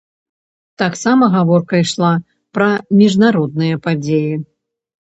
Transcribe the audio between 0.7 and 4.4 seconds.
Таксама гаворка ішла пра міжнародныя падзеі.